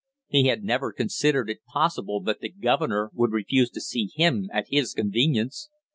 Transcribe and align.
He 0.29 0.47
had 0.47 0.63
never 0.63 0.91
considered 0.91 1.47
it 1.47 1.63
possible 1.63 2.21
that 2.21 2.39
the 2.39 2.49
governor 2.49 3.11
would 3.13 3.31
refuse 3.31 3.69
to 3.69 3.79
see 3.81 4.09
him 4.15 4.49
at 4.51 4.65
his 4.67 4.95
convenience. 4.95 5.69